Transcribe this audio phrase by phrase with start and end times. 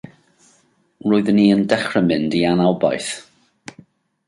[1.09, 3.13] Roeddwn i yn dechrau mynd i anobaith.